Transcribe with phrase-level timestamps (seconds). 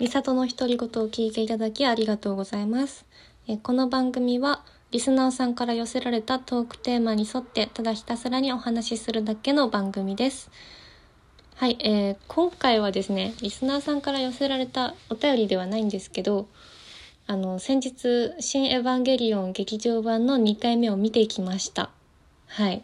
[0.00, 3.04] みさとの独り言を聞いていただきありがとうございます。
[3.46, 10.50] えこの番組は、リスナーさんから寄せられたトークテーマに沿って、ただひたすらにお話しするだけの番組です。
[11.54, 16.48] はい、えー、今回はですね、リスナーさんから寄せられたお便りではないんですけど、
[17.26, 21.90] あの、先日、新エヴァンゲリオン劇場版の2回目を見てきました。
[22.46, 22.82] はい。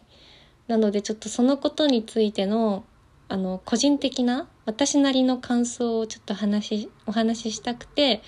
[0.67, 2.83] なので、ちょっとそのことについての、
[3.29, 8.21] あの、個人的な、私なりの感想をちょっと話、お話ししたくて、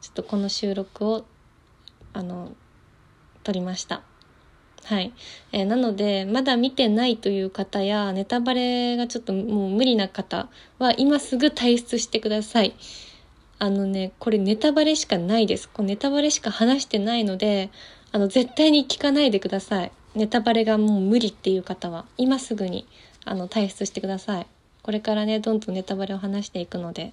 [0.00, 1.24] ちょっとこの収録を、
[2.12, 2.52] あの、
[3.42, 4.02] 撮りました。
[4.84, 5.14] はい。
[5.52, 10.48] えーなので、まだ見てないという方や、ネタバレがちょっともう無理な方
[10.78, 12.74] は、今すぐ退出してください。
[13.58, 15.70] あのね、これネタバレしかないです。
[15.70, 17.70] こうネタバレしか話してないので、
[18.12, 19.92] あの、絶対に聞かないでください。
[20.14, 22.86] ネタバレがもう無理っていう方は、今すぐに、
[23.24, 24.46] あの、退出してください。
[24.82, 27.12] これからね、どんどんネタバレを話していくので、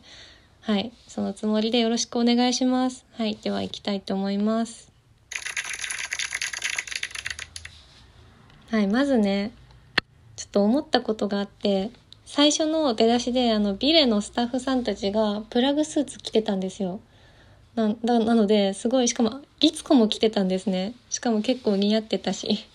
[0.61, 0.91] はい。
[1.07, 3.05] そのつもりでよろしくお願いします。
[3.13, 3.35] はい。
[3.41, 4.91] では行きたいと思います。
[8.69, 8.87] はい。
[8.87, 9.51] まずね、
[10.35, 11.91] ちょっと思ったことがあって、
[12.25, 16.99] 最初の出だしで、あの、ビレのスタッフさんたちがプラグスーツ着てたんですよ。
[17.75, 20.93] な、ななので、すごい、しかも、リツコも着てたんですね。
[21.09, 22.65] しかも結構似合ってたし。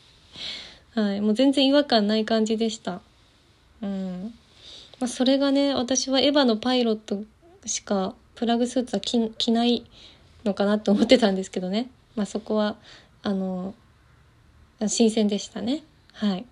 [0.94, 1.20] はい。
[1.20, 3.00] もう全然違和感ない感じでした。
[3.82, 4.34] うん。
[4.98, 7.22] まあ、それがね、私はエヴァのパイロット
[7.64, 9.84] しかプラグスーツは着着ない
[10.44, 11.91] のかなと思ってたんですけどね。
[12.14, 12.77] まあ、そこは、
[13.22, 13.74] あの、
[14.86, 15.82] 新鮮でしたね。
[16.12, 16.47] はい。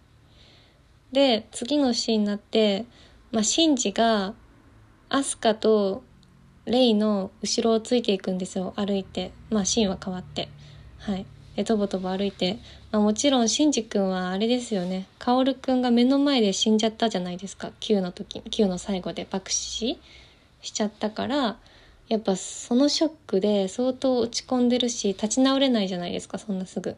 [1.13, 2.87] で、次のシーンになって、
[3.33, 4.35] まあ、シンジが、
[5.09, 6.03] アスカと
[6.67, 8.73] レイの後ろをついていくんですよ。
[8.77, 9.33] 歩いて。
[9.51, 10.49] まあ、シーンは変わって。
[10.99, 11.27] はい。
[11.57, 12.59] で、とぼとぼ歩いて。
[12.91, 15.07] まあ、もちろん、シンジ君はあれですよね。
[15.19, 17.71] カオル君が目の前で死んじゃったじゃないですか。
[17.81, 19.99] 9の時、9の最後で爆死
[20.63, 21.59] しちゃったから、
[22.09, 26.97] やっぱそのショックで相当落ち込んでるし、立ち直れないじゃないですか、そんなすぐ。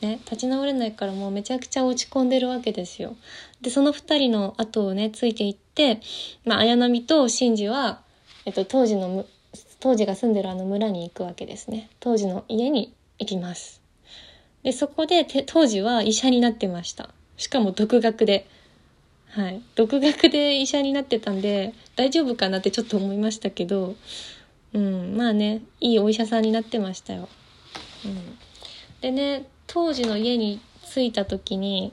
[0.00, 3.16] ね、立ち直れないからもうめちゃくちゃ落ち込んでるわけですよ。
[3.60, 6.00] で、その二人の後をね、ついていって、
[6.44, 8.00] まあ、綾波とシンジは、
[8.46, 9.26] えっと、当時のむ、
[9.78, 11.90] 当時が住んでるあの村に行くわけですね。
[12.00, 13.79] 当時の家に行きます。
[14.62, 17.10] で、そこで、当時は医者になってました。
[17.36, 18.46] しかも独学で。
[19.30, 19.62] はい。
[19.74, 23.94] 独学で医者になってたんで、大丈夫かなってちょっと思いましたけど、
[24.72, 27.28] うん、まあね、いいお医者さんになってましたよ。
[28.04, 28.38] うん。
[29.00, 30.60] でね、当時の家に
[30.92, 31.92] 着いた時に、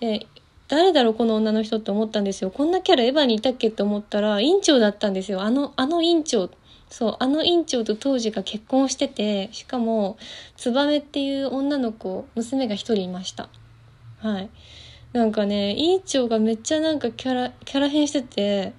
[0.00, 0.20] え、
[0.68, 2.50] 誰だろうこの女の人って思ったんですよ。
[2.50, 5.42] こんなキャラエヴァにいたっけって思ったら、院長だったんですよ。
[5.42, 6.50] あの、あの院長。
[6.88, 10.16] そう、あの院長と当時が結婚してて、しかも、
[10.56, 13.48] ツバメっていう女の子、娘が一人いました。
[14.18, 14.50] はい。
[15.12, 18.72] なんかね、院長がめっちゃなんかキャラ、キャラ変してて、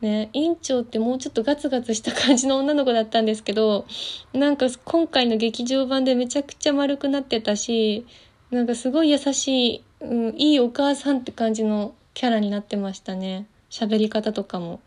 [0.00, 3.86] ね、院長ってもうちょっとガツガツした感じの女の子だったんですけど、
[4.32, 8.06] なんか今回の劇場版でめちゃくちゃ丸くなってたし、
[8.50, 13.46] なんかすごい優しい、うん、いいお母さんって感じのキャラになってましたね。
[13.70, 14.80] 喋り方とかも。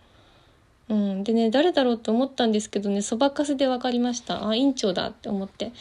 [0.90, 1.24] うん。
[1.24, 4.48] でね、誰だろうと思ったんですけどね、そばかすで分かりました。
[4.48, 5.72] あ、院長だって思って。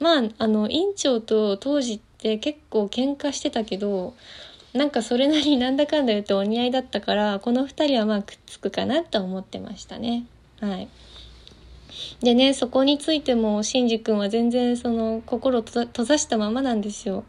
[0.00, 4.14] まあ、あの、院長と当時って結構喧嘩してたけど、
[4.74, 10.26] なんかそれなりになんだかんだ言ってお似合いだったから、この二人はまあくっつくかなと思ってましたね。
[10.60, 10.88] はい。
[12.20, 17.24] でね、そこについても、シンジ君は全然その心を閉ざしたままなんですよ。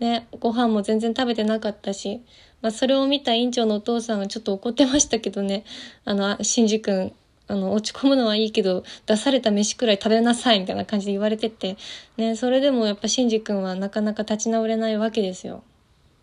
[0.00, 2.20] ね、ご飯も全然食べてなかったし、
[2.62, 5.64] まあそれを見た院長のお父さんがちょっと怒ってましたけどね、
[6.04, 7.12] あの、あシンジ君、
[7.46, 11.76] あの、落ち込むのはいいけど、出された飯くらい食べなさいみたいな感じで言われてて、
[12.16, 15.62] ね、それでもやっぱシンジ君はなかなか立ち直れないわけですよ。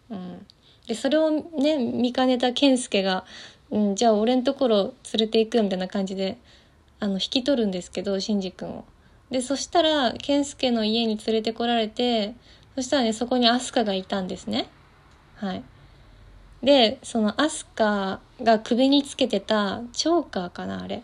[0.09, 0.45] うん。
[0.87, 3.25] で、それをね、見かねた健介が、
[3.71, 6.37] うん、じゃあ俺のところ連れて行くみたいな感じで、
[6.99, 8.85] あの、引き取るんですけど、シンジ君を。
[9.31, 12.35] で、そしたら、健介の家に連れてこられて、
[12.75, 14.67] そしたらね、そこにアスカがいたんですね。
[15.35, 15.63] はい。
[16.65, 21.03] で、そのアスカが首につけてたチョーカーかな、あれ。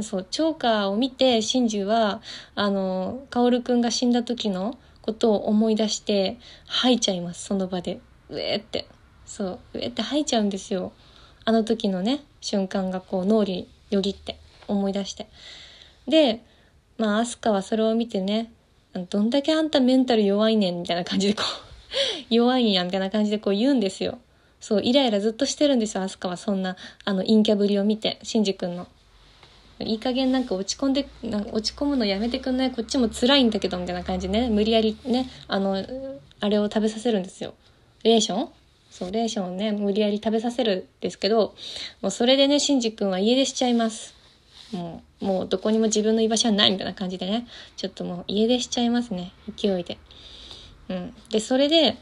[0.00, 2.22] そう、チョーカーを見て、シンジは、
[2.54, 8.00] あの、カオルくんが死んだ時のことを思い出して、吐いちゃいます、その場で。
[8.30, 8.88] うえって。
[9.26, 10.92] そう、うえって吐いちゃうんですよ。
[11.44, 13.52] あの時のね、瞬間がこう脳裏
[13.90, 15.28] よぎって思い出して。
[16.08, 16.42] で、
[16.96, 18.50] まあ、アスカはそれを見てね、
[19.10, 21.46] どんだけあんたメンタル弱いねん、みたいな感じでこう、
[22.34, 24.18] 弱いんや、みたいな感じでこう言うんですよ。
[24.62, 26.38] そう、イライラずっとしてるんですよ、アスカは。
[26.38, 28.86] そんな、あの、陰キャぶりを見て、シンジ君の。
[29.80, 32.70] いい加減なんか落ち込んで、なん落ち込むのやめてくんない？
[32.70, 35.84] こっちも辛いんだけど、みたいな感じね、無理やりね、あの、
[36.40, 37.54] あれを食べさせるんですよ。
[38.04, 38.48] レーション？
[38.92, 41.56] そう、レーションをね、無理やり食べさせるんですけど、
[42.00, 44.14] もうそれでね、シンジ君は家出しちゃいます。
[44.70, 49.98] もう、もうどこにも自分の居場所はないみたいな感じでね、ちょっともう家出しちゃいますね、勢いで。
[50.88, 51.14] うん。
[51.30, 51.96] で、それで、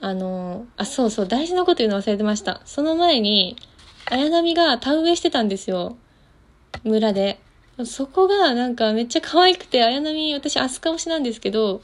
[0.00, 2.60] あのあ、そうそう、大事なこと言うの忘れてました。
[2.64, 3.56] その前に、
[4.04, 5.96] 綾波が田植えしてたんですよ。
[6.84, 7.40] 村で。
[7.84, 11.82] そこがなんかめっちゃ可愛くて、綾波、私、アスカ推しなんですけど、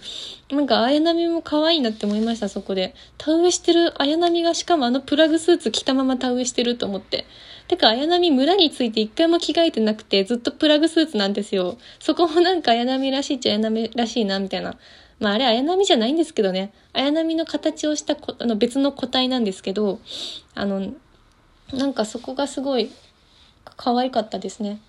[0.50, 2.94] なんか綾波も可愛いなって思いました、そこで。
[3.18, 7.26] 田植えしてる綾波がしかもあのプラグスーツ着たまま田植えしてると思って。
[7.68, 11.76] てか、綾波村について一回も着替えてなくて、ずっとプラグスーツなんですよ。
[11.98, 14.78] そこもなんか綾波らしいっちゃ綾波らしいな、みたいな。
[15.22, 16.72] まああれ綾波じゃないんですけどね。
[16.92, 20.00] 綾波の形をしたあの別の個体なんですけど、
[20.56, 20.92] あの、
[21.72, 22.90] なんかそこがすごい
[23.76, 24.80] 可愛かったですね。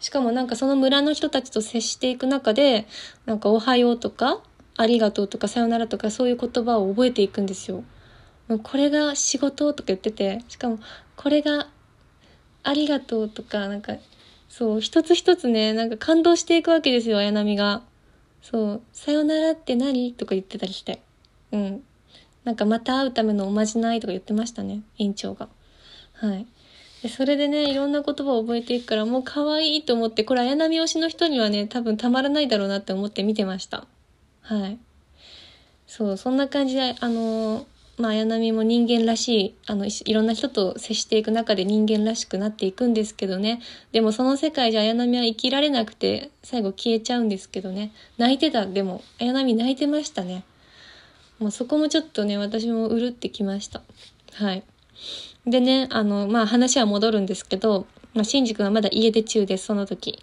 [0.00, 2.86] しかもなんかその村の人たちと接していく中で、
[3.26, 4.40] なんかおはようとか、
[4.78, 7.84] ありがとうとかさよならとかそういう言葉を覚えていくんですよ。
[8.62, 10.78] これが仕事とか言ってて、しかも
[11.16, 11.68] これが
[12.62, 13.96] ありがとうとか、なんか、
[14.48, 17.82] そう、一つ一つね、なんか感動していくわけですよ、綾波が。
[18.48, 20.12] そう、さよならって何？
[20.12, 21.02] とか言ってたりして。
[21.50, 21.82] うん。
[22.44, 25.48] なんかまた会うためのおまじないとか言ってましたね、院長が。
[26.12, 26.46] はい。
[27.02, 33.84] でそれでね、いろんな言葉を覚えていくから、もう可愛いと思って、これ綾波推しの人にはね、多分たまらないだろうなって思って見てました。
[34.42, 34.78] はい。
[35.88, 37.64] そう、そんな感じで、あのー、
[37.98, 43.62] まあ、綾波も人間らしい、あの、いろんな人と接していく中で人間らしくなっていくんですけどね。
[43.92, 47.92] でもその世界じゃ綾波は生きられなくて、最後消えちゃうんですけどね。
[48.18, 48.66] 泣いてた。
[48.66, 50.44] でも、綾波泣いてましたね。
[51.38, 53.82] もうそこもちょっとね、私もうるってきました。
[54.34, 54.62] はい。
[55.46, 60.18] でね、あの、まあ話は戻るんですけど、まあ、シンジ君はまだ家出中です、その時。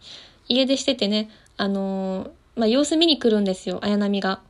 [0.48, 4.42] 家出しててね、あの、まあ様子見に来るんですよ、綾波が。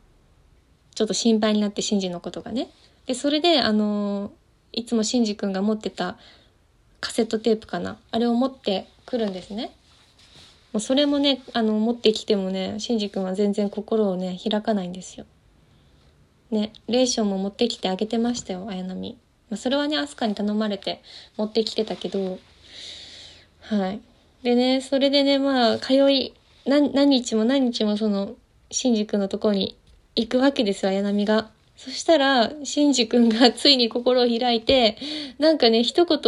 [0.96, 2.70] ちょっと心配になってシンジのことがね。
[3.05, 4.31] で、それで、あの、
[4.71, 6.17] いつもシンジ君が持ってた
[7.00, 7.97] カセットテープかな？
[8.11, 9.75] あれを持ってくるんですね。
[10.71, 15.25] もうそれもね、あの、持ってきてもね、シンジ君は全然心をね、開かないんですよ。
[16.50, 19.17] ね、レーションも持ってきてあげてましたよ、綾波。
[19.50, 21.01] まあ、それはね、アスカに頼まれて
[21.38, 22.39] 持ってきてたけど、
[23.61, 24.00] はい。
[24.44, 26.33] でね、それでね、まあ、通い、
[26.65, 28.33] 何、何日も何日もその、
[28.71, 29.77] シンジ君のところに
[30.15, 31.51] 行くわけですよ、綾波が。
[31.75, 34.98] そしたら、シンジ君がついに心を開いて、
[35.40, 36.20] なんかね、一言、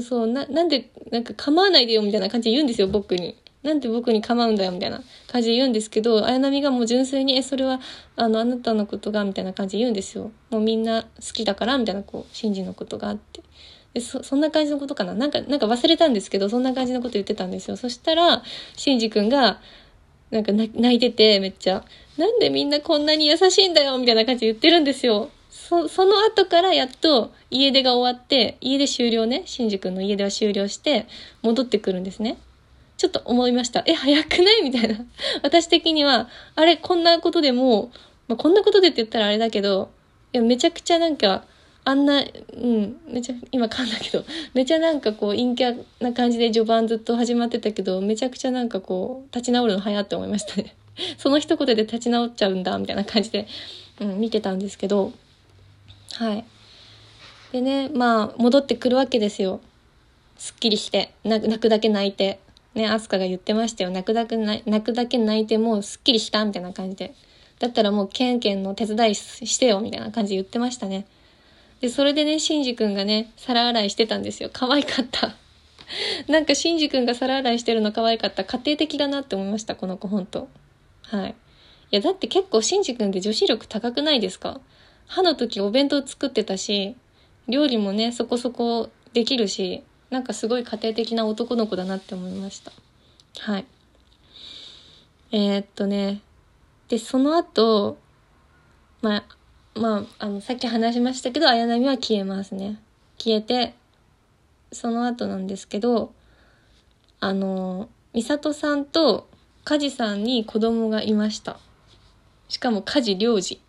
[0.00, 3.36] そう、な、なんで、なんか構わないでよ、みたいな感じで言うんですよ、僕に。
[3.62, 7.80] なんで僕に構うんだよ、みたいな感じで言うんですけど、綾波がもう純粋に、え、それは、
[8.14, 10.30] あの、あなたのことが、みたいな感じで言うんですよ。
[10.50, 13.42] もうみんな好きだから、みたいな、こう、シンジのことがあって。
[13.92, 17.76] でそ、そんな感じのことかななんか、なんか忘れたんですけど、そんな感じのこと言ってたんですよ。
[17.76, 18.42] そしたら、
[18.76, 19.60] シンジ君が、
[20.30, 21.84] なんか泣いてて、めっちゃ、
[22.16, 25.30] なんでみんなこんなに優しいんだよ、みたいな感じで言ってるんですよ。
[25.50, 31.06] そ、その後からやっと家出が終わって、家出終了ね、シンジ君の家出は終了して、
[31.42, 32.38] 戻ってくるんですね。
[32.96, 33.82] ちょっと思いました。
[33.86, 35.04] え、早くないみたいな。
[35.42, 37.90] 私的には、あれ、こんなことでも、
[38.28, 39.90] まあ、こんなことでって言ったらあれだけど、
[40.32, 41.44] いや、めちゃくちゃなんか、
[41.84, 44.24] あんな、うん、めちゃ、今噛んだけど、
[44.54, 50.74] めちゃなんかこう、陰キャな感じで序盤ずっと始まってたけど、めちゃくちゃなんかこう、立ち直るの早って思いましたね。
[51.18, 53.46] その一言で立ち直っちゃうんだ、みたいな感じで、
[54.00, 55.12] うん、見てたんですけど、
[56.14, 56.44] はい。
[57.52, 59.60] でね、まあ、戻ってくるわけですよ。
[60.38, 62.38] すっきりして、泣くだけ泣いて。
[62.74, 63.90] ね、アスカが言ってましたよ。
[63.90, 67.14] 泣くだけ泣くだけ泣いてもうすっきりしたみたいな感じで。
[67.58, 71.06] だったらもうケンケンの手伝いしてよみたいな感じで言ってましたね。
[71.80, 74.50] で、それでね、シンジ君がね、皿洗いしてたんですよ。
[74.52, 75.34] 可愛かった。
[76.28, 78.44] なんかシンジ君が皿洗いしてるの可愛かった。
[78.44, 80.48] 家庭的だなって思いました、この子ほんと。
[81.10, 81.30] はい。
[81.30, 81.34] い
[81.96, 84.60] や、だって結構シンジ君って女子力高くないですか？
[85.06, 86.96] 歯の時お弁当作ってたし、
[87.48, 92.72] 料理もね、そこそこできるし、なんかすごい家庭的な男の子だなって思いました。
[93.38, 93.66] はい。
[95.32, 96.20] えー、っとね、
[96.88, 97.98] で、その後、
[99.02, 99.24] まあ、
[99.78, 102.80] まあ、あの、さっき話しましたけど、綾波は消えますね。
[103.18, 103.74] 消えて、
[104.72, 106.12] その後なんですけど、
[107.20, 109.28] あの、美里さんと
[109.66, 111.58] 梶さんに子供がいました。
[112.48, 113.60] しかも梶良二。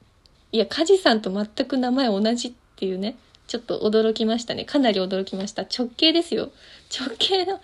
[0.51, 3.15] いや、梶さんと全く名前同じっていうね。
[3.47, 4.63] ちょっと驚きましたね。
[4.63, 5.63] かなり驚きました。
[5.63, 6.51] 直系ですよ。
[6.95, 7.59] 直系の、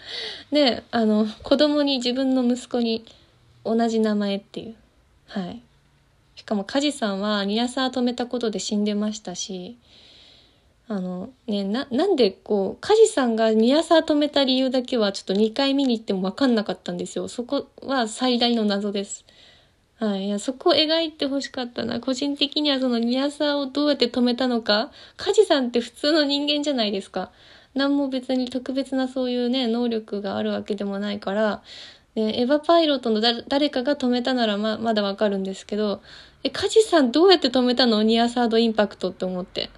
[0.49, 3.05] ね、あの、子供に自分の息子に
[3.63, 4.75] 同じ名前っていう。
[5.27, 5.61] はい。
[6.35, 9.77] しかも、梶さんはニアサー止めたことで死んでましたし、
[10.93, 17.27] あの、ね、な、なんでこう、梶さんがニアサー止めた理由だけはちょっと2回見に行ってもわかんなかったんですよ。
[17.27, 19.25] そこは最大の謎です。
[19.97, 20.27] はい。
[20.27, 22.00] いや、そこを描いてほしかったな。
[22.00, 24.91] 個人的にはそのニアサーをどうやって止めたのか。
[25.17, 27.31] カジさんって普通の人間じゃないですか。
[27.73, 31.63] 何も別に特別なそういうね、能力があるわけでもないから、
[32.13, 36.01] で、エヴァパイロットの誰かが止めたならま、まだわかるんですけど、
[36.43, 38.03] え、カジさんどうやって止めたの？
[38.03, 39.71] ニアサードインパクトって思って。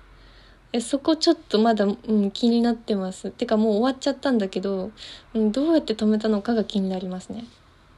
[0.73, 3.31] え、そこちょっとまだ、うん、気になってます。
[3.31, 4.91] てかもう終わっちゃったんだけど、
[5.33, 7.45] うん、どうやって止めたのかが気になりますね。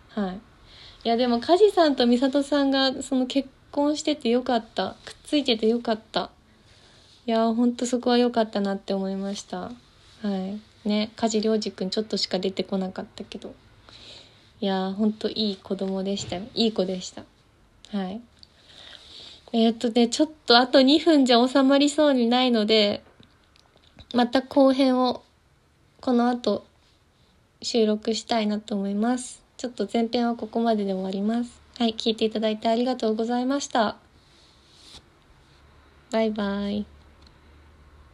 [0.10, 0.40] はい。
[1.04, 4.96] いやでも、カジさんとミサトさんが、その結婚しててよかった。
[5.06, 6.32] くっついててよかった。
[7.26, 9.58] いやほんとそこは良かったなって思いました。
[9.60, 9.72] は
[10.24, 10.88] い。
[10.88, 13.54] ね、梶良二くんちょっとしか出てこなかったけど。
[14.62, 16.44] いやー、ほんといい子供でしたよ。
[16.54, 17.24] いい子でした。
[17.92, 18.22] はい。
[19.54, 23.04] えー、っとね、ちょっとあと2分じゃ収まりそうにないので、
[24.14, 25.24] また後編を
[26.02, 26.66] この後
[27.62, 29.42] 収録したいなと思います。
[29.58, 31.62] ちょっと前編はここまでで終わります。
[31.80, 33.98] はい、聞いていただいてありがとうございました。
[36.12, 36.97] バイバイ。